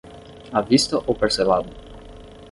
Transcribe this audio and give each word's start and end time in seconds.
À 0.59 0.61
vista 0.69 0.95
ou 1.09 1.13
parcelado? 1.21 1.69